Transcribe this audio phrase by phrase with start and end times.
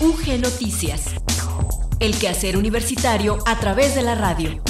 [0.00, 1.06] UG Noticias.
[1.98, 4.62] El quehacer universitario a través de la radio.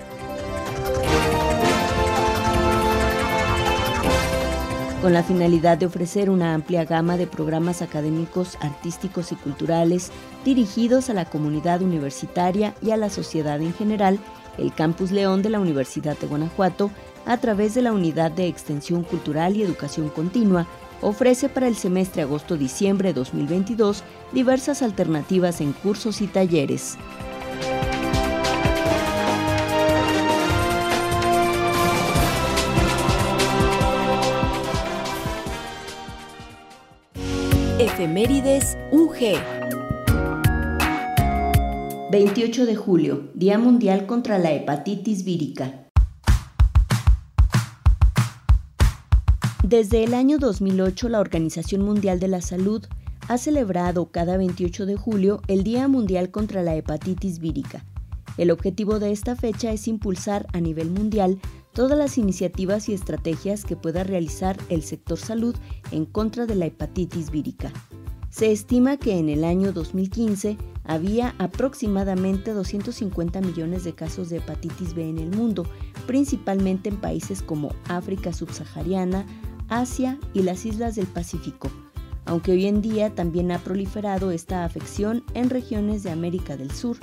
[5.03, 10.13] Con la finalidad de ofrecer una amplia gama de programas académicos, artísticos y culturales
[10.45, 14.21] dirigidos a la comunidad universitaria y a la sociedad en general,
[14.59, 16.93] el Campus León de la Universidad de Guanajuato,
[17.27, 20.69] a través de la Unidad de Extensión Cultural y Educación Continua,
[21.01, 26.97] ofrece para el semestre agosto-diciembre 2022 diversas alternativas en cursos y talleres.
[37.93, 39.37] Efemérides UG.
[42.11, 45.91] 28 de julio, Día Mundial contra la Hepatitis Vírica.
[49.63, 52.83] Desde el año 2008, la Organización Mundial de la Salud
[53.29, 57.85] ha celebrado cada 28 de julio el Día Mundial contra la Hepatitis Vírica.
[58.39, 61.39] El objetivo de esta fecha es impulsar a nivel mundial
[61.73, 65.57] todas las iniciativas y estrategias que pueda realizar el sector salud
[65.91, 67.73] en contra de la hepatitis vírica.
[68.31, 74.95] Se estima que en el año 2015 había aproximadamente 250 millones de casos de hepatitis
[74.95, 75.67] B en el mundo,
[76.07, 79.27] principalmente en países como África subsahariana,
[79.69, 81.71] Asia y las islas del Pacífico,
[82.25, 86.97] aunque hoy en día también ha proliferado esta afección en regiones de América del Sur,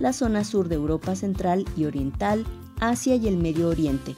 [0.00, 2.44] la zona sur de Europa Central y Oriental,
[2.80, 4.14] Asia y el Medio Oriente.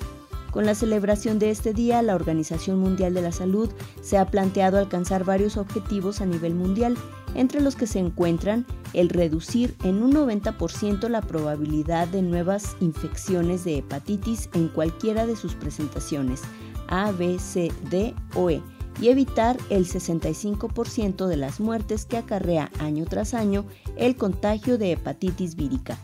[0.50, 3.70] Con la celebración de este día, la Organización Mundial de la Salud
[4.00, 6.96] se ha planteado alcanzar varios objetivos a nivel mundial,
[7.34, 13.64] entre los que se encuentran el reducir en un 90% la probabilidad de nuevas infecciones
[13.64, 16.40] de hepatitis en cualquiera de sus presentaciones,
[16.88, 18.62] A, B, C, D o E,
[19.00, 23.66] y evitar el 65% de las muertes que acarrea año tras año
[23.96, 25.98] el contagio de hepatitis vírica.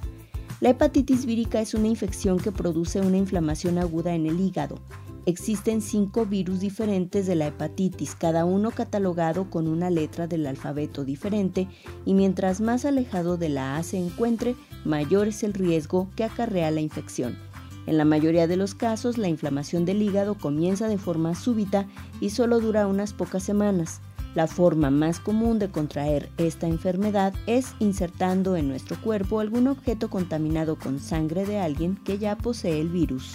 [0.65, 4.79] La hepatitis vírica es una infección que produce una inflamación aguda en el hígado.
[5.27, 11.05] Existen cinco virus diferentes de la hepatitis, cada uno catalogado con una letra del alfabeto
[11.05, 11.69] diferente,
[12.07, 16.71] y mientras más alejado de la A se encuentre, mayor es el riesgo que acarrea
[16.71, 17.37] la infección.
[17.85, 21.87] En la mayoría de los casos, la inflamación del hígado comienza de forma súbita
[22.23, 24.01] y solo dura unas pocas semanas.
[24.35, 30.11] La forma más común de contraer esta enfermedad es insertando en nuestro cuerpo algún objeto
[30.11, 33.35] contaminado con sangre de alguien que ya posee el virus.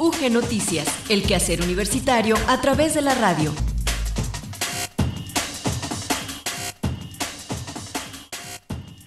[0.00, 3.52] UG Noticias, el quehacer universitario a través de la radio.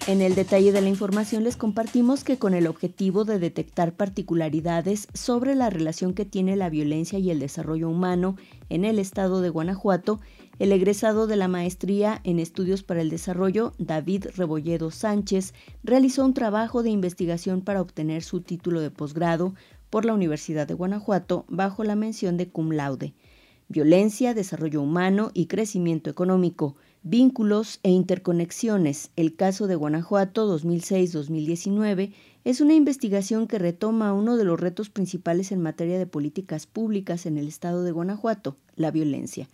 [0.08, 5.06] En el detalle de la información les compartimos que con el objetivo de detectar particularidades
[5.14, 8.34] sobre la relación que tiene la violencia y el desarrollo humano
[8.68, 10.18] en el estado de Guanajuato,
[10.58, 15.54] El egresado de la maestría en estudios para el desarrollo, David Rebolledo Sánchez,
[15.84, 19.54] realizó un trabajo de investigación para obtener su título de posgrado
[19.88, 23.14] por la Universidad de Guanajuato bajo la mención de cum laude.
[23.68, 29.10] Violencia, desarrollo humano y crecimiento económico, vínculos e interconexiones.
[29.16, 32.12] El caso de Guanajuato 2006-2019
[32.44, 37.26] es una investigación que retoma uno de los retos principales en materia de políticas públicas
[37.26, 39.48] en el estado de Guanajuato, la violencia.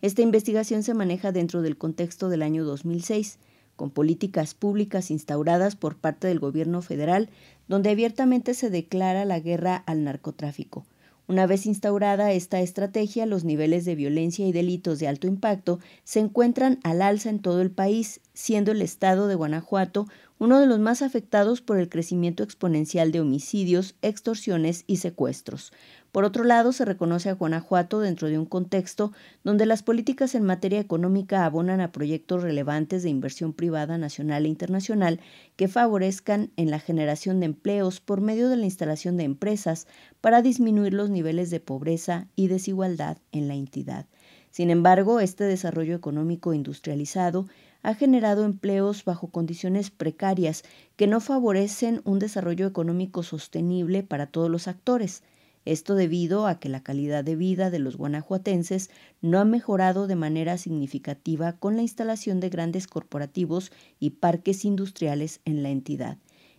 [0.00, 3.38] Esta investigación se maneja dentro del contexto del año 2006,
[3.76, 7.28] con políticas públicas instauradas por parte del gobierno federal,
[7.68, 10.86] donde abiertamente se declara la guerra al narcotráfico.
[11.26, 16.20] Una vez instaurada esta estrategia, los niveles de violencia y delitos de alto impacto se
[16.20, 20.06] encuentran al alza en todo el país, siendo el estado de Guanajuato
[20.38, 25.72] uno de los más afectados por el crecimiento exponencial de homicidios, extorsiones y secuestros.
[26.10, 30.44] Por otro lado, se reconoce a Guanajuato dentro de un contexto donde las políticas en
[30.44, 35.20] materia económica abonan a proyectos relevantes de inversión privada nacional e internacional
[35.56, 39.86] que favorezcan en la generación de empleos por medio de la instalación de empresas
[40.20, 44.06] para disminuir los niveles de pobreza y desigualdad en la entidad.
[44.54, 47.48] Sin embargo, este desarrollo económico industrializado
[47.82, 50.62] ha generado empleos bajo condiciones precarias
[50.94, 55.24] que no favorecen un desarrollo económico sostenible para todos los actores.
[55.64, 58.90] Esto debido a que la calidad de vida de los guanajuatenses
[59.20, 65.40] no ha mejorado de manera significativa con la instalación de grandes corporativos y parques industriales
[65.44, 66.18] en la entidad.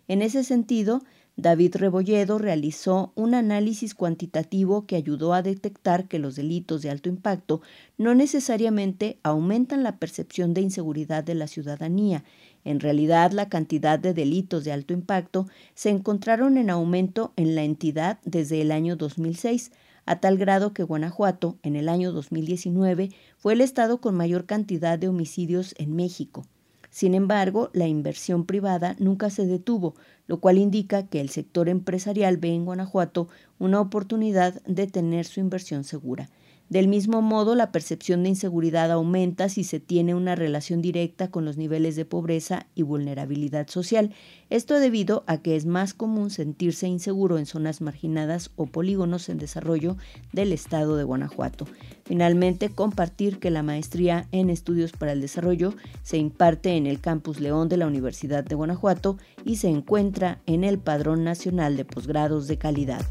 [0.09, 1.01] En ese sentido,
[1.37, 7.09] David Rebolledo realizó un análisis cuantitativo que ayudó a detectar que los delitos de alto
[7.09, 7.61] impacto
[7.97, 12.23] no necesariamente aumentan la percepción de inseguridad de la ciudadanía.
[12.63, 17.63] En realidad, la cantidad de delitos de alto impacto se encontraron en aumento en la
[17.63, 19.73] entidad desde el año 2006,
[20.05, 24.97] a tal grado que Guanajuato, en el año 2019, fue el estado con mayor cantidad
[24.97, 26.45] de homicidios en México.
[26.95, 29.95] Sin embargo, la inversión privada nunca se detuvo,
[30.27, 33.27] lo cual indica que el sector empresarial ve en Guanajuato
[33.59, 36.29] una oportunidad de tener su inversión segura.
[36.67, 41.45] Del mismo modo, la percepción de inseguridad aumenta si se tiene una relación directa con
[41.45, 44.11] los niveles de pobreza y vulnerabilidad social.
[44.49, 49.37] Esto debido a que es más común sentirse inseguro en zonas marginadas o polígonos en
[49.37, 49.95] desarrollo
[50.33, 51.67] del estado de Guanajuato.
[52.03, 57.39] Finalmente, compartir que la maestría en estudios para el desarrollo se imparte en el Campus
[57.39, 62.47] León de la Universidad de Guanajuato y se encuentra en el Padrón Nacional de Posgrados
[62.47, 63.05] de Calidad.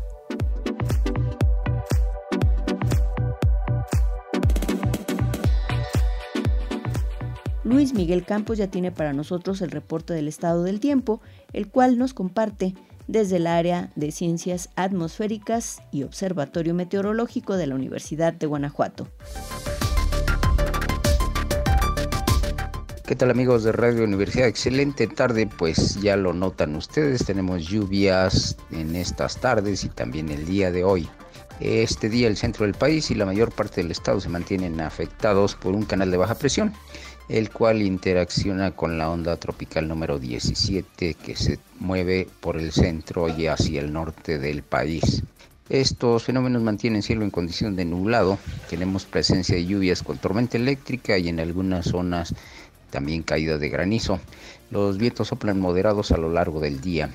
[7.64, 11.22] Luis Miguel Campos ya tiene para nosotros el reporte del estado del tiempo,
[11.54, 12.74] el cual nos comparte
[13.06, 19.08] desde el área de ciencias atmosféricas y observatorio meteorológico de la Universidad de Guanajuato.
[23.06, 24.46] ¿Qué tal amigos de Radio Universidad?
[24.46, 30.44] Excelente tarde, pues ya lo notan ustedes, tenemos lluvias en estas tardes y también el
[30.44, 31.08] día de hoy.
[31.60, 35.54] Este día el centro del país y la mayor parte del estado se mantienen afectados
[35.54, 36.74] por un canal de baja presión
[37.28, 43.28] el cual interacciona con la onda tropical número 17 que se mueve por el centro
[43.28, 45.22] y hacia el norte del país.
[45.70, 48.38] Estos fenómenos mantienen cielo en condición de nublado.
[48.68, 52.34] Tenemos presencia de lluvias con tormenta eléctrica y en algunas zonas
[52.90, 54.20] también caída de granizo.
[54.70, 57.10] Los vientos soplan moderados a lo largo del día.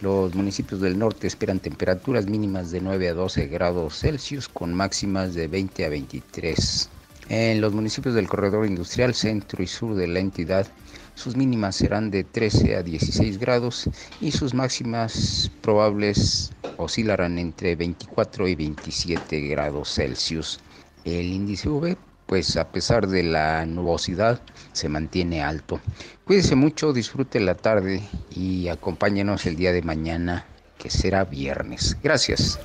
[0.00, 5.34] Los municipios del norte esperan temperaturas mínimas de 9 a 12 grados Celsius con máximas
[5.34, 6.88] de 20 a 23
[7.30, 10.66] en los municipios del corredor industrial centro y sur de la entidad,
[11.14, 13.88] sus mínimas serán de 13 a 16 grados
[14.20, 20.58] y sus máximas probables oscilarán entre 24 y 27 grados Celsius.
[21.04, 21.96] El índice V,
[22.26, 24.40] pues a pesar de la nubosidad,
[24.72, 25.80] se mantiene alto.
[26.24, 28.02] Cuídese mucho, disfrute la tarde
[28.34, 30.46] y acompáñenos el día de mañana,
[30.78, 31.96] que será viernes.
[32.02, 32.58] Gracias.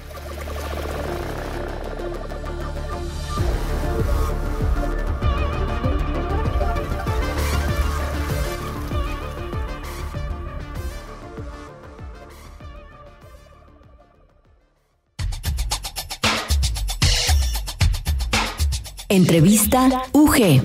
[19.16, 20.60] Entrevista UG.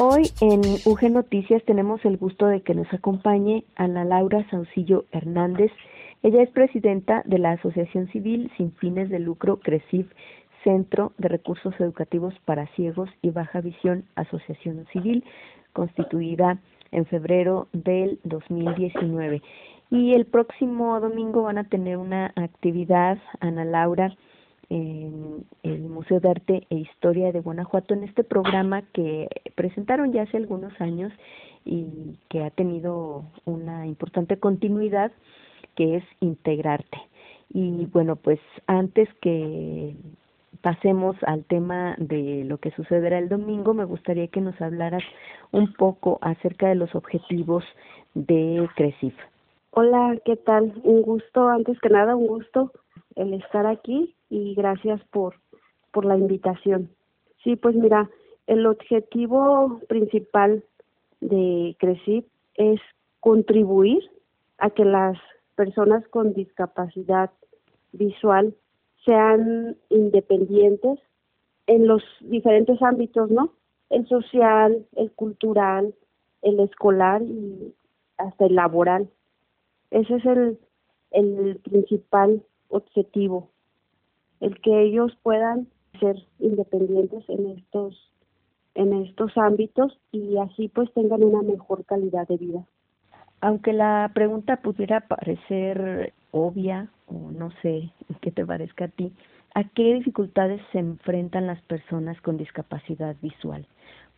[0.00, 5.70] Hoy en UG Noticias tenemos el gusto de que nos acompañe Ana Laura Saucillo Hernández.
[6.22, 10.06] Ella es presidenta de la Asociación Civil Sin Fines de Lucro CRECIV,
[10.64, 15.24] Centro de Recursos Educativos para Ciegos y Baja Visión Asociación Civil,
[15.74, 16.56] constituida
[16.90, 19.42] en febrero del 2019.
[19.90, 24.16] Y el próximo domingo van a tener una actividad, Ana Laura,
[24.70, 30.22] en el Museo de Arte e Historia de Guanajuato en este programa que presentaron ya
[30.22, 31.12] hace algunos años
[31.64, 35.12] y que ha tenido una importante continuidad
[35.74, 36.98] que es integrarte.
[37.50, 39.96] Y bueno, pues antes que
[40.60, 45.02] pasemos al tema de lo que sucederá el domingo, me gustaría que nos hablaras
[45.52, 47.64] un poco acerca de los objetivos
[48.14, 49.14] de CRECIF.
[49.70, 50.74] Hola, ¿qué tal?
[50.82, 52.72] Un gusto, antes que nada, un gusto
[53.14, 55.36] el estar aquí y gracias por,
[55.92, 56.90] por la invitación.
[57.44, 58.10] Sí, pues mira,
[58.46, 60.64] el objetivo principal
[61.20, 62.80] de CRECIP es
[63.20, 64.10] contribuir
[64.58, 65.18] a que las
[65.54, 67.30] personas con discapacidad
[67.92, 68.54] visual
[69.04, 70.98] sean independientes
[71.66, 73.52] en los diferentes ámbitos, ¿no?
[73.90, 75.94] El social, el cultural,
[76.42, 77.74] el escolar y
[78.16, 79.08] hasta el laboral.
[79.90, 80.58] Ese es el,
[81.10, 83.50] el principal objetivo,
[84.40, 85.68] el que ellos puedan
[86.00, 88.12] ser independientes en estos
[88.74, 92.64] en estos ámbitos y así pues tengan una mejor calidad de vida.
[93.40, 97.90] Aunque la pregunta pudiera parecer obvia o no sé
[98.20, 99.12] qué te parezca a ti,
[99.54, 103.66] ¿a qué dificultades se enfrentan las personas con discapacidad visual?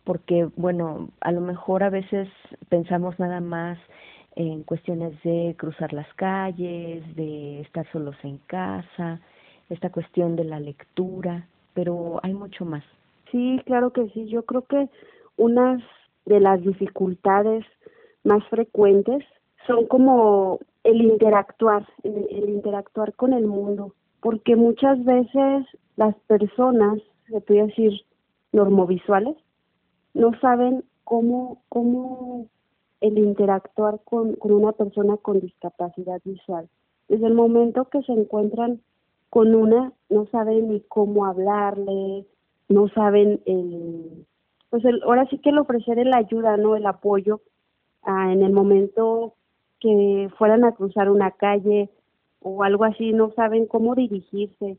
[0.03, 2.27] Porque, bueno, a lo mejor a veces
[2.69, 3.79] pensamos nada más
[4.35, 9.19] en cuestiones de cruzar las calles, de estar solos en casa,
[9.71, 12.83] esta cuestión de la lectura, pero hay mucho más.
[13.31, 14.27] Sí, claro que sí.
[14.27, 14.89] Yo creo que
[15.37, 15.81] unas
[16.25, 17.65] de las dificultades
[18.23, 19.23] más frecuentes
[19.65, 26.99] son como el interactuar, el, interactuar con el mundo, porque muchas veces las personas,
[27.29, 28.01] se puede decir,
[28.51, 29.37] normovisuales,
[30.13, 32.47] no saben cómo, cómo
[32.99, 36.67] el interactuar con, con una persona con discapacidad visual.
[37.07, 38.81] Desde el momento que se encuentran
[39.31, 42.27] con una, no saben ni cómo hablarle,
[42.67, 44.27] no saben el,
[44.69, 46.75] pues el, ahora sí que el ofrecer el ayuda, ¿no?
[46.75, 47.39] El apoyo
[48.03, 49.33] ah, en el momento
[49.79, 51.89] que fueran a cruzar una calle
[52.41, 54.77] o algo así, no saben cómo dirigirse.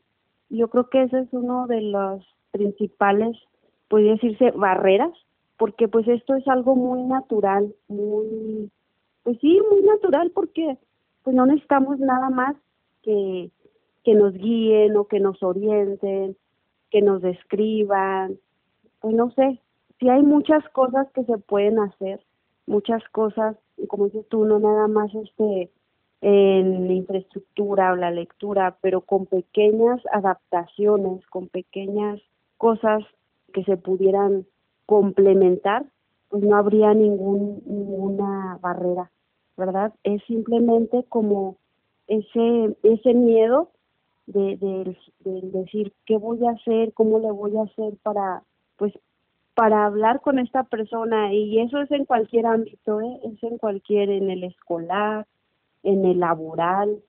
[0.49, 3.35] Yo creo que ese es uno de los principales,
[3.87, 5.11] podría decirse, barreras
[5.57, 8.69] porque pues esto es algo muy natural, muy,
[9.23, 10.77] pues sí, muy natural porque
[11.23, 12.55] pues no necesitamos nada más
[13.01, 13.49] que,
[14.03, 16.35] que nos guíen o que nos orienten,
[16.89, 18.37] que nos describan,
[18.99, 19.59] pues no sé,
[19.99, 22.21] sí hay muchas cosas que se pueden hacer,
[22.67, 23.57] muchas cosas,
[23.87, 25.71] como dices tú, no nada más este
[26.21, 32.21] en infraestructura o la lectura, pero con pequeñas adaptaciones, con pequeñas
[32.57, 33.03] cosas
[33.53, 34.45] que se pudieran
[34.85, 35.85] complementar,
[36.29, 39.11] pues no habría ningún, ninguna barrera,
[39.57, 39.93] ¿verdad?
[40.05, 41.57] Es simplemente como
[42.07, 43.69] ese, ese miedo
[44.25, 48.43] de, de, decir qué voy a hacer, cómo le voy a hacer para,
[48.77, 48.93] pues,
[49.53, 53.19] para hablar con esta persona y eso es en cualquier ámbito, ¿eh?
[53.23, 55.27] es en cualquier, en el escolar,
[55.83, 56.99] en el laboral,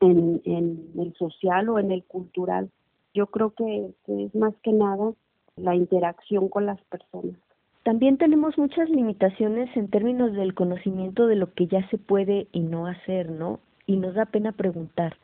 [0.00, 2.70] en, en el social o en el cultural.
[3.14, 5.12] Yo creo que es más que nada
[5.56, 7.36] la interacción con las personas.
[7.82, 12.60] También tenemos muchas limitaciones en términos del conocimiento de lo que ya se puede y
[12.60, 13.60] no hacer, ¿no?
[13.86, 15.16] Y nos da pena preguntar.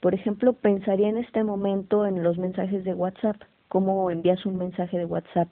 [0.00, 3.36] Por ejemplo, pensaría en este momento en los mensajes de WhatsApp,
[3.68, 5.48] cómo envías un mensaje de WhatsApp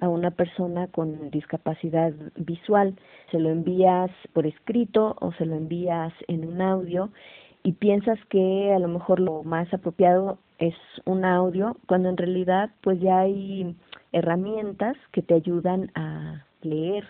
[0.00, 2.96] a una persona con discapacidad visual,
[3.30, 7.10] se lo envías por escrito o se lo envías en un audio
[7.62, 10.74] y piensas que a lo mejor lo más apropiado es
[11.04, 13.76] un audio, cuando en realidad pues ya hay
[14.12, 17.04] herramientas que te ayudan a leer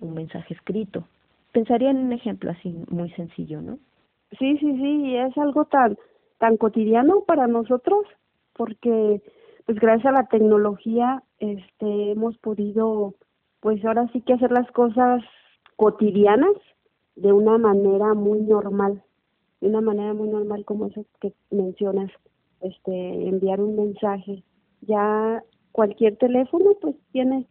[0.00, 1.04] un mensaje escrito.
[1.52, 3.78] Pensaría en un ejemplo así muy sencillo, ¿no?
[4.38, 5.96] Sí, sí, sí, es algo tan
[6.44, 8.04] tan cotidiano para nosotros
[8.52, 9.22] porque
[9.64, 13.14] pues gracias a la tecnología este hemos podido
[13.60, 15.22] pues ahora sí que hacer las cosas
[15.76, 16.52] cotidianas
[17.16, 19.02] de una manera muy normal,
[19.62, 22.10] de una manera muy normal como eso que mencionas
[22.60, 24.44] este enviar un mensaje.
[24.82, 27.46] Ya cualquier teléfono pues tiene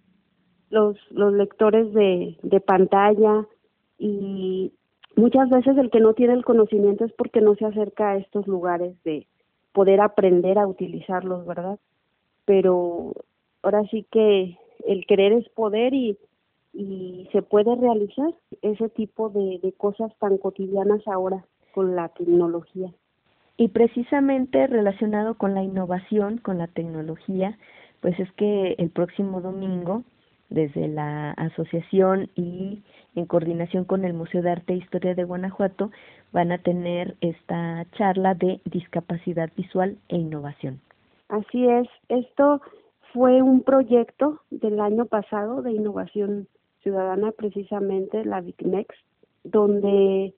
[0.69, 3.47] los los lectores de, de pantalla
[3.97, 4.71] y
[5.15, 8.47] muchas veces el que no tiene el conocimiento es porque no se acerca a estos
[8.47, 9.27] lugares de
[9.71, 11.79] poder aprender a utilizarlos, ¿verdad?
[12.45, 13.13] Pero
[13.61, 16.17] ahora sí que el querer es poder y,
[16.73, 22.91] y se puede realizar ese tipo de, de cosas tan cotidianas ahora con la tecnología.
[23.57, 27.57] Y precisamente relacionado con la innovación, con la tecnología,
[28.01, 30.03] pues es que el próximo domingo,
[30.53, 32.83] desde la asociación y
[33.15, 35.91] en coordinación con el Museo de Arte e Historia de Guanajuato,
[36.31, 40.79] van a tener esta charla de discapacidad visual e innovación.
[41.29, 42.61] Así es, esto
[43.13, 46.47] fue un proyecto del año pasado de innovación
[46.83, 48.95] ciudadana, precisamente la VICNEX,
[49.43, 50.35] donde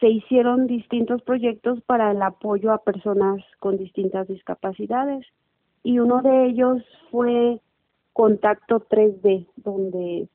[0.00, 5.26] se hicieron distintos proyectos para el apoyo a personas con distintas discapacidades
[5.82, 7.60] y uno de ellos fue
[8.18, 10.28] Contacto 3D, donde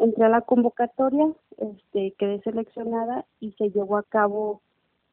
[0.00, 4.60] entré a la convocatoria, este, quedé seleccionada y se llevó a cabo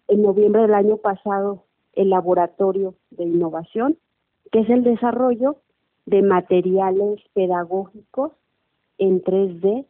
[0.08, 4.00] en noviembre del año pasado el laboratorio de innovación,
[4.52, 5.58] que es el desarrollo
[6.08, 8.32] de materiales pedagógicos
[8.98, 9.86] en 3D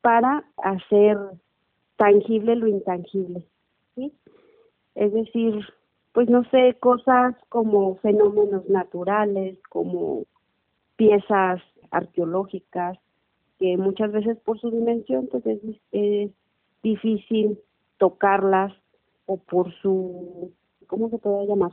[0.00, 1.16] para hacer
[1.96, 3.44] tangible lo intangible,
[3.94, 4.12] ¿sí?
[4.96, 5.64] Es decir,
[6.10, 10.24] pues no sé, cosas como fenómenos naturales, como
[10.98, 12.98] piezas arqueológicas,
[13.58, 16.30] que muchas veces por su dimensión pues es,
[16.82, 17.58] difícil
[17.96, 18.72] tocarlas
[19.26, 20.52] o por su,
[20.86, 21.72] ¿cómo se puede llamar?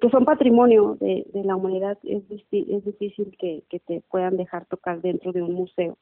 [0.00, 4.64] que son patrimonio de, de la humanidad, es, es difícil que, que te puedan dejar
[4.66, 5.98] tocar dentro de un museo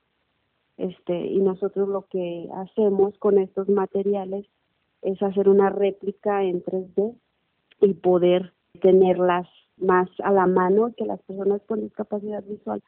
[0.76, 4.46] este y nosotros lo que hacemos con estos materiales
[5.02, 7.14] es hacer una réplica en 3D
[7.80, 12.82] y poder tenerlas más a la mano que las personas con discapacidad visual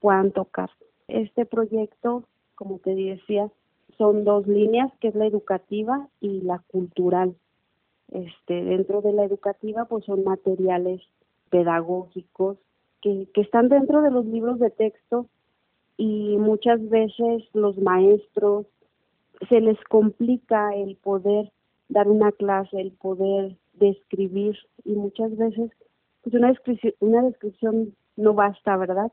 [0.00, 0.70] puedan tocar.
[1.08, 2.24] Este proyecto,
[2.54, 3.50] como te decía,
[3.98, 7.34] son dos líneas, que es la educativa y la cultural.
[8.12, 11.02] Este, dentro de la educativa, pues son materiales
[11.50, 12.58] pedagógicos
[13.00, 15.26] que, que están dentro de los libros de texto
[15.96, 18.66] y muchas veces los maestros
[19.48, 21.50] se les complica el poder
[21.88, 25.70] dar una clase, el poder describir y muchas veces
[26.26, 29.12] pues una descripción, una descripción no basta, ¿verdad?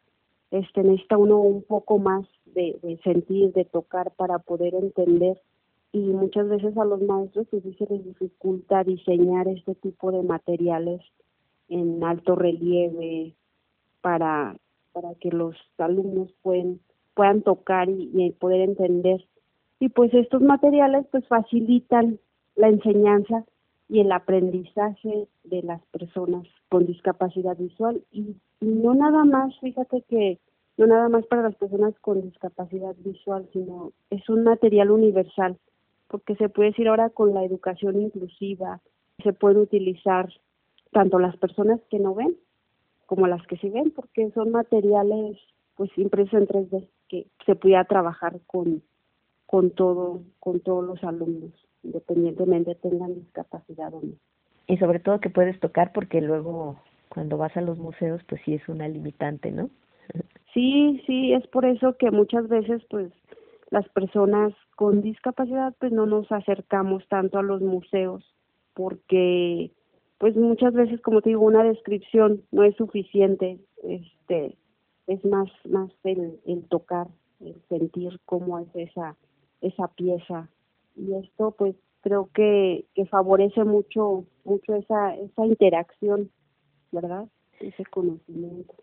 [0.50, 5.40] Este necesita uno un poco más de, sentir, de tocar para poder entender
[5.92, 11.02] y muchas veces a los maestros pues se les dificulta diseñar este tipo de materiales
[11.70, 13.36] en alto relieve
[14.02, 14.56] para
[14.92, 16.80] para que los alumnos pueden,
[17.14, 19.24] puedan tocar y, poder entender.
[19.80, 22.20] Y pues estos materiales pues facilitan
[22.56, 23.46] la enseñanza
[23.90, 28.02] y el aprendizaje de las personas con discapacidad visual.
[28.12, 30.40] Y, no nada más, fíjate que
[30.78, 35.58] no nada más para las personas con discapacidad visual, sino es un material universal,
[36.08, 38.82] porque se puede decir ahora con la educación inclusiva,
[39.22, 40.30] se puede utilizar
[40.92, 42.36] tanto las personas que no ven
[43.06, 45.38] como las que se ven, porque son materiales
[45.76, 48.82] pues impresos en 3D que se pudiera trabajar con
[49.46, 51.52] con todo con todos los alumnos,
[51.84, 54.14] independientemente tengan discapacidad o no.
[54.68, 56.78] Y sobre todo que puedes tocar porque luego
[57.10, 59.70] cuando vas a los museos pues sí es una limitante, ¿no?
[60.54, 63.12] Sí, sí, es por eso que muchas veces pues
[63.72, 68.24] las personas con discapacidad pues no nos acercamos tanto a los museos
[68.76, 69.72] porque
[70.20, 74.56] pues muchas veces como te digo una descripción no es suficiente este
[75.08, 77.08] es más más el, el tocar
[77.40, 79.16] el sentir cómo es esa
[79.62, 80.50] esa pieza
[80.96, 86.30] y esto pues creo que, que favorece mucho mucho esa esa interacción
[86.92, 87.28] verdad
[87.60, 88.74] ese conocimiento.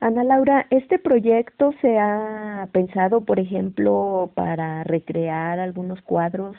[0.00, 6.56] Ana Laura, ¿este proyecto se ha pensado, por ejemplo, para recrear algunos cuadros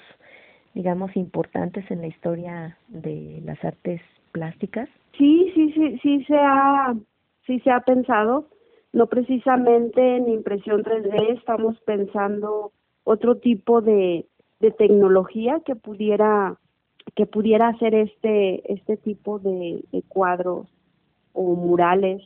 [0.76, 4.02] digamos, importantes en la historia de las artes
[4.34, 4.90] plásticas?
[5.18, 6.94] Sí, sí, sí, sí se ha,
[7.48, 8.50] sí se ha pensado,
[8.92, 12.74] no precisamente en impresión 3D, estamos pensando
[13.06, 14.26] otro tipo de,
[14.60, 16.58] de tecnología que pudiera
[17.16, 20.68] que pudiera hacer este este tipo de, cuadros
[21.34, 22.22] o murales.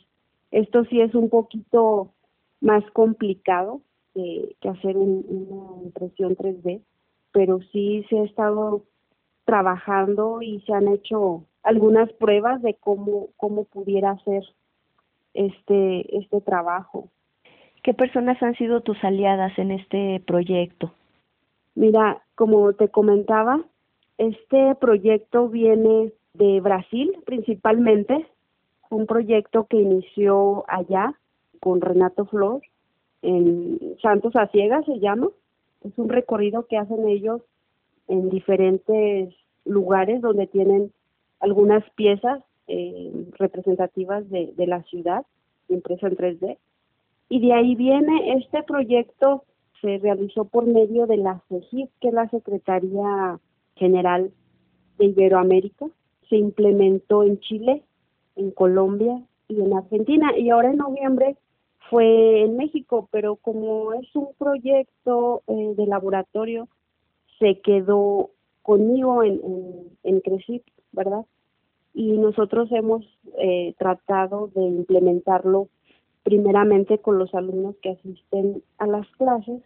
[0.51, 2.13] Esto sí es un poquito
[2.61, 3.81] más complicado
[4.13, 6.81] que, hacer una impresión 3D,
[7.31, 8.83] pero sí se ha estado
[9.45, 14.43] trabajando y se han hecho algunas pruebas de cómo cómo pudiera ser
[15.33, 17.09] este este trabajo.
[17.83, 20.91] ¿Qué personas han sido tus aliadas en este proyecto?
[21.79, 23.63] Mira, como te comentaba,
[24.17, 28.27] este proyecto viene de Brasil principalmente,
[28.89, 31.13] un proyecto que inició allá
[31.61, 32.61] con Renato Flor
[33.21, 35.29] en Santos a Ciegas se llama
[35.85, 37.41] es un recorrido que hacen ellos
[38.09, 40.91] en diferentes lugares donde tienen
[41.39, 45.25] algunas piezas eh, representativas de, de la ciudad,
[45.69, 46.57] impresa en 3D.
[47.29, 49.45] Y de ahí viene este proyecto,
[49.81, 53.39] se realizó por medio de la CEGIP, que es la Secretaría
[53.75, 54.31] General
[54.97, 55.87] de Iberoamérica.
[56.29, 57.83] Se implementó en Chile,
[58.35, 60.37] en Colombia y en Argentina.
[60.37, 61.37] Y ahora en noviembre
[61.89, 66.67] fue en México, pero como es un proyecto eh, de laboratorio,
[67.39, 69.41] se quedó conmigo en,
[70.03, 70.61] en, en
[70.91, 71.25] ¿verdad?
[71.93, 73.05] y nosotros hemos
[73.37, 75.69] eh, tratado de implementarlo
[76.23, 79.61] primeramente con los alumnos que asisten a las clases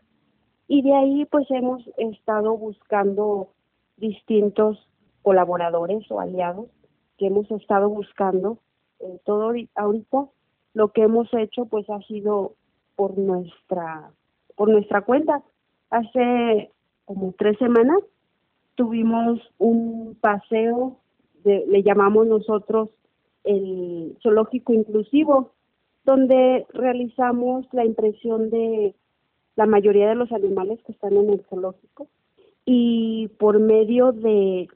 [0.67, 3.49] y de ahí pues hemos estado buscando
[3.97, 4.88] distintos
[5.21, 6.67] colaboradores o aliados
[7.17, 8.60] que hemos estado buscando
[9.26, 10.26] todo ahorita.
[10.73, 12.54] Lo que hemos hecho pues ha sido
[12.95, 14.12] por nuestra
[14.56, 15.43] por nuestra cuenta.
[15.89, 16.71] Hace
[17.06, 17.99] como tres semanas
[18.76, 20.97] tuvimos un paseo
[21.43, 22.89] le llamamos nosotros
[23.43, 25.52] el zoológico inclusivo
[26.06, 28.95] donde realizamos la impresión de
[29.56, 32.08] la mayoría de los animales que están en el zoológico.
[32.66, 34.68] Y por medio de,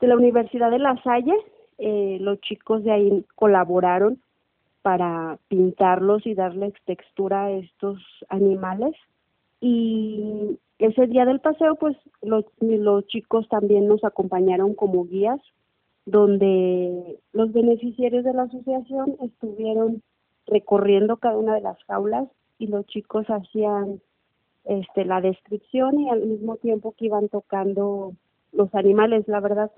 [0.00, 1.34] de la Universidad de La Salle,
[1.78, 4.20] eh, los chicos de ahí colaboraron
[4.82, 8.94] para pintarlos y darles textura a estos animales.
[9.60, 15.40] Y ese día del paseo pues los, los chicos también nos acompañaron como guías
[16.06, 20.02] donde los beneficiarios de la asociación estuvieron
[20.46, 24.00] recorriendo cada una de las jaulas y los chicos hacían
[24.64, 28.12] este la descripción y al mismo tiempo que iban tocando
[28.52, 29.28] los animales.
[29.28, 29.70] La verdad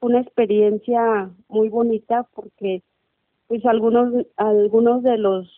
[0.00, 2.82] una experiencia muy bonita porque
[3.48, 5.48] pues algunos algunos de los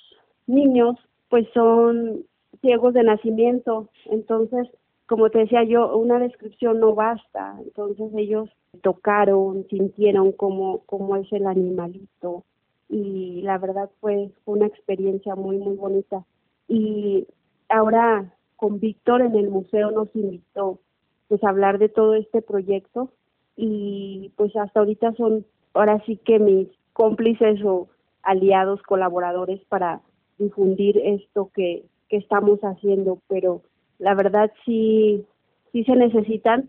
[0.46, 0.96] niños
[1.28, 2.24] pues son
[2.60, 3.88] ciegos de nacimiento.
[4.06, 4.68] Entonces
[5.06, 7.56] como te decía yo una descripción no basta.
[7.62, 8.48] Entonces ellos
[8.82, 12.44] tocaron sintieron cómo cómo es el animalito.
[12.88, 16.24] Y la verdad fue una experiencia muy muy bonita.
[16.68, 17.26] Y
[17.68, 20.80] ahora con Víctor en el museo nos invitó
[21.28, 23.10] pues a hablar de todo este proyecto
[23.56, 27.88] y pues hasta ahorita son ahora sí que mis cómplices o
[28.22, 30.00] aliados colaboradores para
[30.38, 33.62] difundir esto que, que estamos haciendo pero
[34.00, 35.24] la verdad sí
[35.70, 36.68] sí se necesitan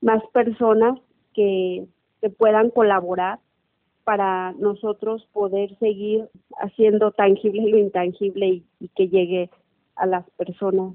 [0.00, 0.98] más personas
[1.32, 1.86] que,
[2.20, 3.38] que puedan colaborar
[4.04, 9.50] para nosotros poder seguir haciendo tangible lo intangible y, que llegue
[9.94, 10.94] a las personas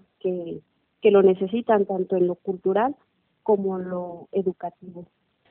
[1.01, 2.95] que, lo necesitan, tanto en lo cultural
[3.43, 5.05] como en lo educativo.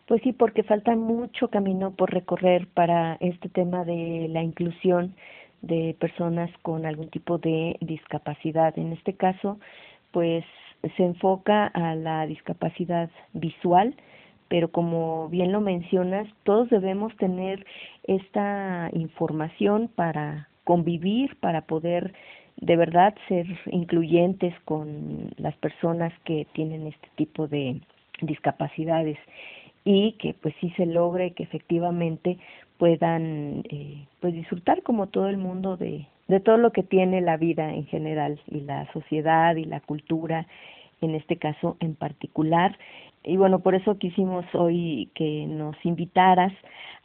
[0.07, 5.15] Pues sí, porque falta mucho camino por recorrer para este tema de la inclusión
[5.63, 8.77] de personas con algún tipo de discapacidad.
[8.77, 9.61] En este caso,
[10.11, 10.45] pues
[10.97, 13.95] se enfoca a la discapacidad visual,
[14.49, 17.65] pero como bien lo mencionas, todos debemos tener
[18.03, 22.13] esta información para convivir, para poder
[22.57, 27.81] de verdad ser incluyentes con las personas que tienen este tipo de
[28.21, 29.19] discapacidades
[29.85, 32.39] y que pues sí se logre que efectivamente
[32.79, 37.37] puedan eh, pues disfrutar como todo el mundo de, de todo lo que tiene la
[37.37, 40.47] vida en general y la sociedad y la cultura
[41.01, 42.79] en este caso en particular
[43.25, 46.53] y bueno, por eso quisimos hoy que nos invitaras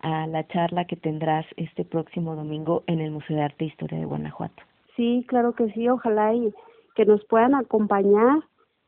[0.02, 4.00] a la charla que tendrás este próximo domingo en el Museo de Arte e Historia
[4.00, 4.62] de Guanajuato.
[5.00, 6.54] Sí, claro que sí, ojalá y
[6.94, 8.44] que nos puedan acompañar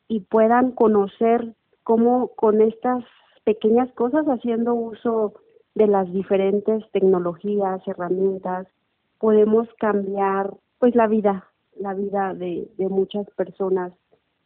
[0.10, 1.54] y puedan conocer
[1.86, 3.06] cómo con estas
[3.46, 5.32] pequeñas cosas, haciendo uso
[5.74, 8.68] de las diferentes tecnologías, herramientas,
[9.20, 11.48] podemos cambiar pues la vida,
[11.80, 13.94] la vida de, de muchas personas,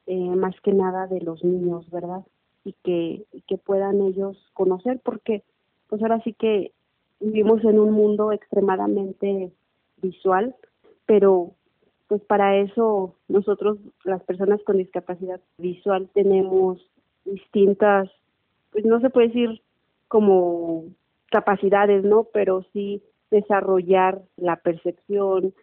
[0.06, 2.22] eh, más que nada de los niños, ¿verdad?
[2.64, 5.44] y que, que puedan ellos conocer, porque
[5.90, 6.74] pues ahora sí que
[7.20, 9.52] vivimos en un mundo extremadamente
[10.00, 10.56] visual,
[11.06, 11.52] pero
[12.08, 16.80] pues para eso nosotros, las personas con discapacidad visual, tenemos
[17.26, 18.10] distintas,
[18.72, 19.62] pues no se puede decir
[20.08, 20.86] como
[21.32, 22.26] capacidades, ¿no?
[22.26, 25.54] Pero sí desarrollar la percepción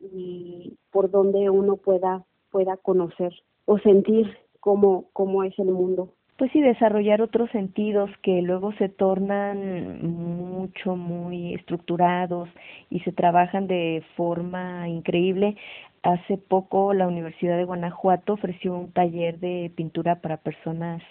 [0.00, 3.32] y por donde uno pueda pueda conocer
[3.66, 4.26] o sentir
[4.58, 10.96] cómo cómo es el mundo pues sí, desarrollar otros sentidos que luego se tornan mucho,
[10.96, 12.48] muy estructurados
[12.88, 15.58] y se trabajan de forma increíble.
[16.02, 21.02] Hace poco la Universidad de Guanajuato ofreció un taller de pintura para personas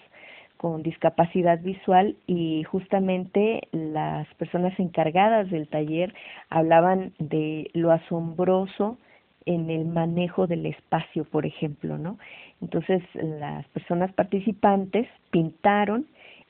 [0.56, 6.12] con discapacidad visual y justamente las personas encargadas del taller
[6.48, 8.98] hablaban de lo asombroso
[9.46, 12.18] en el manejo del espacio, por ejemplo, ¿no?
[12.60, 16.06] Entonces, las personas participantes pintaron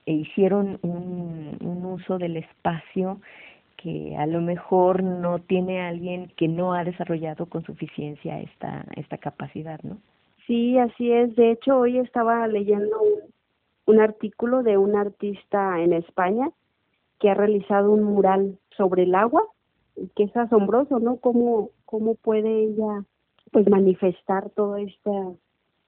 [0.06, 3.20] e hicieron un, uso del espacio
[3.76, 9.18] que a lo mejor no tiene alguien que no ha desarrollado con suficiencia esta, esta
[9.18, 9.98] capacidad, ¿no?
[10.46, 11.34] Sí, así es.
[11.36, 12.96] De hecho, hoy estaba leyendo
[13.86, 16.50] un, artículo de un artista en España
[17.18, 19.42] que ha realizado un mural sobre el agua,
[20.14, 21.16] que es asombroso, ¿no?
[21.16, 23.04] Cómo, cómo puede ella
[23.50, 25.10] pues manifestar todo este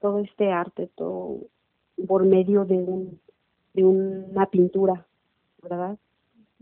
[0.03, 1.39] todo este arte todo
[2.07, 3.21] por medio de un
[3.73, 5.07] de una pintura
[5.63, 5.97] verdad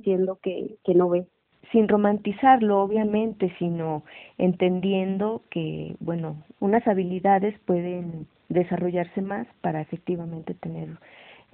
[0.02, 1.26] siendo que, que no ve.
[1.72, 4.02] Sin romantizarlo obviamente, sino
[4.38, 10.98] entendiendo que, bueno, unas habilidades pueden desarrollarse más para efectivamente tener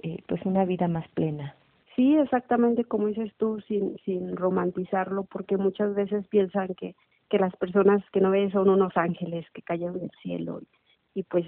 [0.01, 1.55] eh, pues una vida más plena.
[1.95, 6.95] Sí, exactamente como dices tú, sin, sin romantizarlo, porque muchas veces piensan que,
[7.29, 10.61] que las personas que no ven son unos ángeles que caen del cielo
[11.13, 11.45] y, pues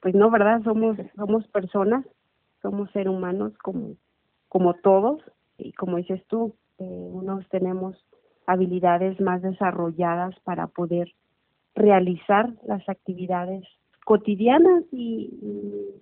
[0.00, 0.62] pues no, ¿verdad?
[0.62, 2.04] Somos somos personas,
[2.62, 3.96] somos seres humanos como
[4.48, 5.20] como todos
[5.58, 7.96] y como dices tú, eh, unos tenemos
[8.46, 11.12] habilidades más desarrolladas para poder
[11.74, 13.64] realizar las actividades
[14.04, 15.30] cotidianas y,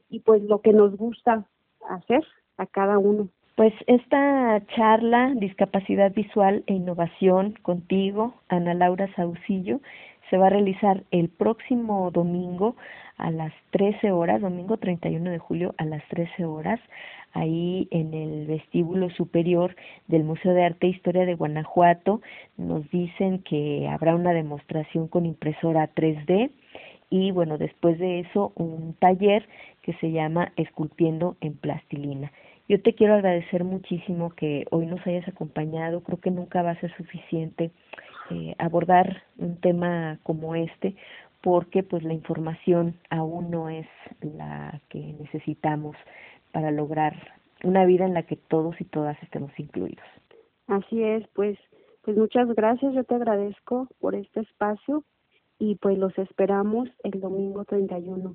[0.09, 1.45] y, pues lo que nos gusta
[1.91, 2.25] hacer
[2.57, 3.29] a cada uno.
[3.55, 9.81] Pues esta charla, Discapacidad Visual e Innovación contigo, Ana Laura Saucillo,
[10.31, 12.77] se va a realizar el próximo domingo
[13.17, 16.81] a las 13 horas, domingo 31 de julio a las 13 horas,
[17.33, 19.75] ahí en el vestíbulo superior
[20.07, 22.21] del Museo de Arte e Historia de Guanajuato.
[22.57, 26.51] Nos dicen que habrá una demostración con impresora 3D
[27.11, 29.49] y bueno, después de eso un taller
[29.83, 32.31] que se llama Esculpiendo en Plastilina.
[32.69, 36.03] Yo te quiero agradecer muchísimo que hoy nos hayas acompañado.
[36.03, 37.71] Creo que nunca va a ser suficiente
[38.31, 40.97] eh, abordar un tema como este
[41.43, 43.87] porque pues la información aún no es
[44.21, 45.97] la que necesitamos
[46.53, 47.15] para lograr
[47.63, 50.05] una vida en la que todos y todas estemos incluidos.
[50.67, 51.59] Así es, pues
[52.03, 55.05] pues muchas gracias, yo te agradezco por este espacio
[55.59, 58.35] y pues los esperamos el domingo 31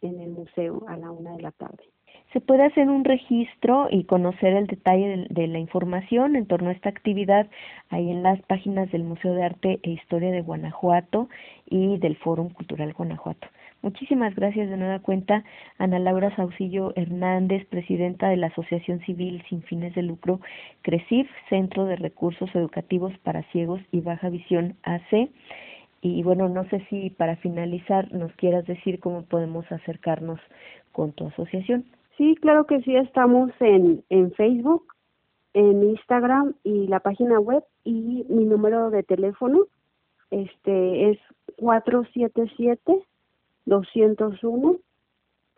[0.00, 1.84] en el museo a la una de la tarde
[2.32, 6.72] se puede hacer un registro y conocer el detalle de, la información en torno a
[6.72, 7.48] esta actividad
[7.88, 11.28] ahí en las páginas del Museo de Arte e Historia de Guanajuato
[11.66, 13.48] y del Fórum Cultural Guanajuato.
[13.82, 15.42] Muchísimas gracias de nueva cuenta,
[15.78, 20.40] Ana Laura Saucillo Hernández, presidenta de la Asociación Civil Sin Fines de Lucro
[20.82, 25.30] CRECIF, Centro de Recursos Educativos para Ciegos y Baja Visión AC.
[26.02, 30.38] Y bueno, no sé si para finalizar nos quieras decir cómo podemos acercarnos
[30.92, 31.84] con tu asociación.
[32.20, 34.84] Sí, claro que sí, estamos en, en Facebook,
[35.54, 39.64] en Instagram y la página web y mi número de teléfono
[40.30, 41.18] este es
[41.56, 43.06] 477
[43.64, 44.76] 201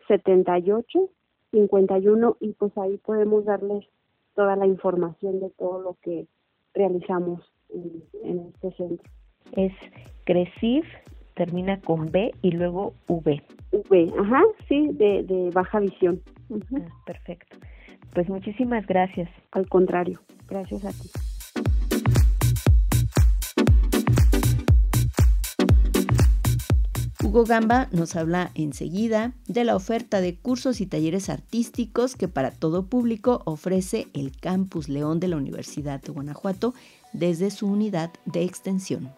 [0.07, 1.09] 78
[1.51, 3.85] 51 y pues ahí podemos darles
[4.33, 6.27] toda la información de todo lo que
[6.73, 7.41] realizamos
[7.73, 9.11] en, en este centro.
[9.57, 9.73] Es
[10.23, 10.85] CRECIF
[11.35, 13.41] termina con B y luego V.
[13.89, 16.21] V, ajá, sí, de, de baja visión.
[16.51, 17.57] Ah, perfecto.
[18.13, 19.29] Pues muchísimas gracias.
[19.51, 21.09] Al contrario, gracias a ti.
[27.23, 32.51] Hugo Gamba nos habla enseguida de la oferta de cursos y talleres artísticos que para
[32.51, 36.75] todo público ofrece el Campus León de la Universidad de Guanajuato
[37.11, 39.09] desde su unidad de extensión.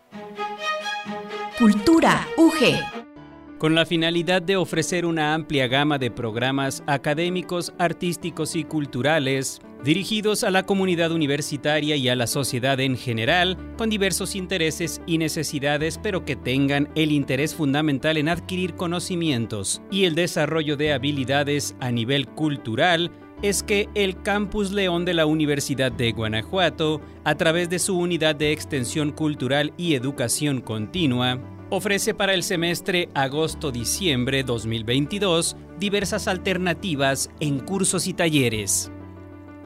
[1.57, 3.57] Cultura UG.
[3.59, 10.43] Con la finalidad de ofrecer una amplia gama de programas académicos, artísticos y culturales, dirigidos
[10.43, 15.97] a la comunidad universitaria y a la sociedad en general, con diversos intereses y necesidades,
[15.97, 21.89] pero que tengan el interés fundamental en adquirir conocimientos y el desarrollo de habilidades a
[21.89, 27.79] nivel cultural, es que el Campus León de la Universidad de Guanajuato, a través de
[27.79, 36.27] su unidad de extensión cultural y educación continua, ofrece para el semestre agosto-diciembre 2022 diversas
[36.27, 38.91] alternativas en cursos y talleres.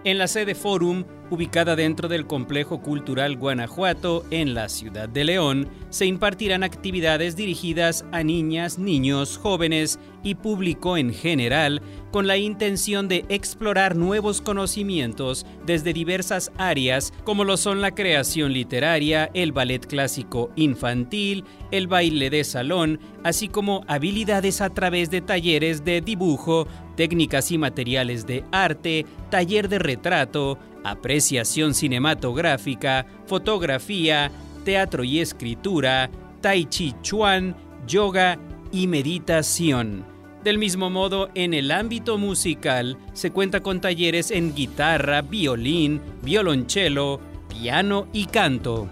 [0.04, 5.70] En la sede Forum ubicada dentro del Complejo Cultural Guanajuato en la ciudad de León,
[5.90, 13.08] se impartirán actividades dirigidas a niñas, niños, jóvenes y público en general con la intención
[13.08, 19.86] de explorar nuevos conocimientos desde diversas áreas como lo son la creación literaria, el ballet
[19.86, 26.68] clásico infantil, el baile de salón, así como habilidades a través de talleres de dibujo,
[26.96, 34.32] técnicas y materiales de arte, taller de retrato, apreciación cinematográfica, fotografía,
[34.64, 36.10] teatro y escritura,
[36.42, 37.56] tai chi chuan,
[37.88, 38.38] yoga
[38.72, 40.06] y meditación.
[40.44, 47.20] Del mismo modo, en el ámbito musical se cuenta con talleres en guitarra, violín, violonchelo,
[47.50, 48.88] piano y canto.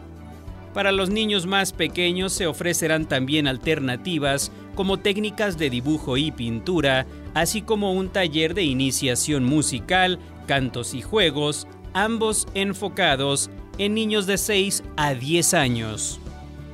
[0.73, 7.07] Para los niños más pequeños se ofrecerán también alternativas como técnicas de dibujo y pintura,
[7.33, 11.65] así como un taller de iniciación musical, cantos y juegos,
[11.97, 16.19] ambos enfocados en niños de 6 a 10 años.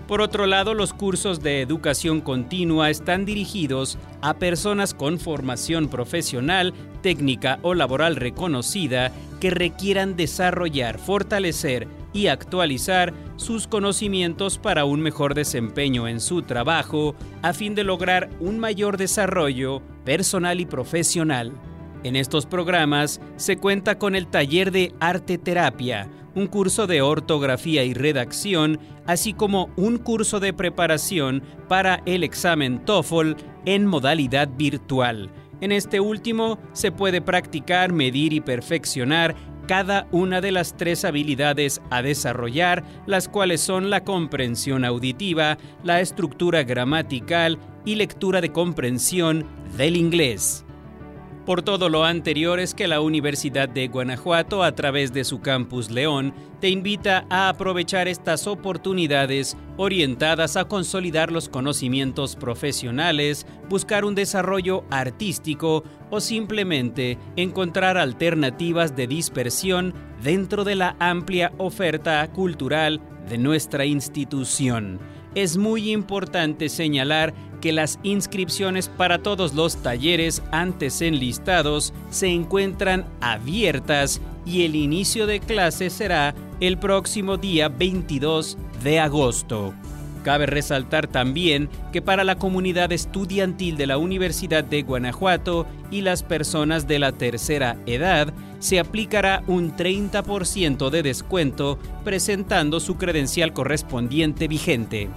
[0.05, 6.73] Por otro lado, los cursos de educación continua están dirigidos a personas con formación profesional,
[7.01, 15.35] técnica o laboral reconocida que requieran desarrollar, fortalecer y actualizar sus conocimientos para un mejor
[15.35, 21.53] desempeño en su trabajo a fin de lograr un mayor desarrollo personal y profesional.
[22.03, 27.83] En estos programas se cuenta con el taller de arte terapia, un curso de ortografía
[27.83, 33.33] y redacción, así como un curso de preparación para el examen TOEFL
[33.65, 35.31] en modalidad virtual.
[35.61, 39.35] En este último se puede practicar, medir y perfeccionar
[39.65, 46.01] cada una de las tres habilidades a desarrollar, las cuales son la comprensión auditiva, la
[46.01, 49.45] estructura gramatical y lectura de comprensión
[49.77, 50.62] del inglés.
[51.45, 55.91] Por todo lo anterior es que la Universidad de Guanajuato, a través de su campus
[55.91, 64.15] León, te invita a aprovechar estas oportunidades orientadas a consolidar los conocimientos profesionales, buscar un
[64.15, 73.37] desarrollo artístico o simplemente encontrar alternativas de dispersión dentro de la amplia oferta cultural de
[73.37, 75.01] nuestra institución.
[75.35, 83.05] Es muy importante señalar que las inscripciones para todos los talleres antes enlistados se encuentran
[83.21, 89.73] abiertas y el inicio de clase será el próximo día 22 de agosto.
[90.23, 96.23] Cabe resaltar también que para la comunidad estudiantil de la Universidad de Guanajuato y las
[96.23, 104.47] personas de la tercera edad se aplicará un 30% de descuento presentando su credencial correspondiente
[104.47, 105.09] vigente.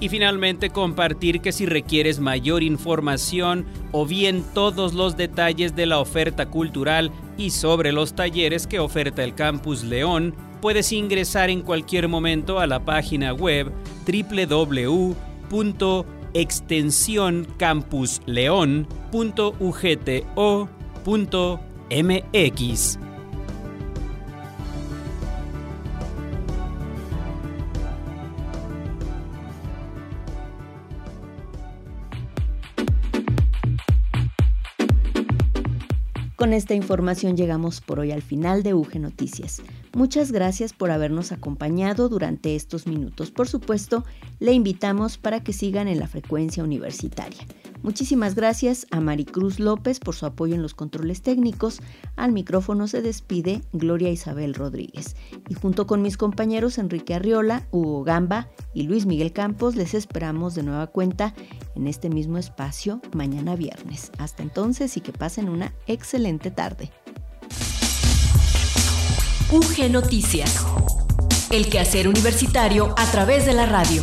[0.00, 5.98] Y finalmente compartir que si requieres mayor información o bien todos los detalles de la
[5.98, 12.08] oferta cultural y sobre los talleres que oferta el Campus León, puedes ingresar en cualquier
[12.08, 13.70] momento a la página web
[21.90, 22.98] www.extensioncampusleon.ugto.mx.
[36.46, 39.62] Con esta información llegamos por hoy al final de UG Noticias.
[39.94, 43.32] Muchas gracias por habernos acompañado durante estos minutos.
[43.32, 44.04] Por supuesto,
[44.38, 47.40] le invitamos para que sigan en la frecuencia universitaria.
[47.86, 51.78] Muchísimas gracias a Maricruz López por su apoyo en los controles técnicos.
[52.16, 55.14] Al micrófono se despide Gloria Isabel Rodríguez.
[55.48, 60.56] Y junto con mis compañeros Enrique Arriola, Hugo Gamba y Luis Miguel Campos, les esperamos
[60.56, 61.32] de nueva cuenta
[61.76, 64.10] en este mismo espacio mañana viernes.
[64.18, 66.90] Hasta entonces y que pasen una excelente tarde.
[69.52, 70.66] UG Noticias.
[71.52, 74.02] El quehacer universitario a través de la radio.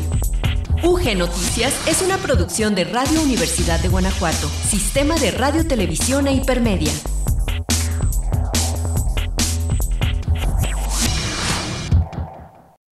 [0.83, 6.33] UG Noticias es una producción de Radio Universidad de Guanajuato, Sistema de Radio, Televisión e
[6.33, 6.91] Hipermedia.